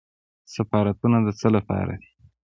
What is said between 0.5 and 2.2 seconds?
سفارتونه د څه لپاره دي؟